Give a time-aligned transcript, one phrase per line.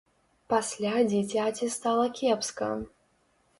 [0.53, 2.73] Пасля дзіцяці стала кепска.